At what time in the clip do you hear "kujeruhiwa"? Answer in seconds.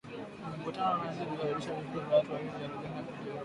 3.03-3.37